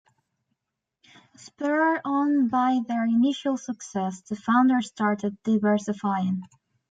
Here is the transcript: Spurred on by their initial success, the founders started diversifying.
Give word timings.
Spurred 1.35 2.01
on 2.05 2.47
by 2.47 2.79
their 2.87 3.03
initial 3.05 3.55
success, 3.55 4.19
the 4.21 4.35
founders 4.35 4.87
started 4.87 5.37
diversifying. 5.43 6.41